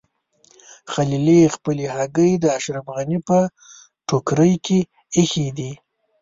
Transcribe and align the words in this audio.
خلیلي 0.93 1.39
خپلې 1.55 1.85
هګۍ 1.95 2.31
د 2.39 2.45
اشرف 2.57 2.85
غني 2.95 3.19
په 3.27 3.37
ټوکرۍ 4.07 4.53
کې 4.65 4.79
ایښي 5.15 5.47
دي. 5.57 5.71